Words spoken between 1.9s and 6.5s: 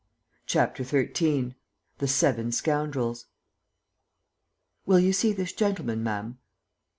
THE SEVEN SCOUNDRELS "Will you see this gentleman, ma'am?"